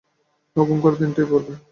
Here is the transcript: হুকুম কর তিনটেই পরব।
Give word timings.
হুকুম 0.55 0.77
কর 0.83 0.93
তিনটেই 0.99 1.27
পরব। 1.31 1.47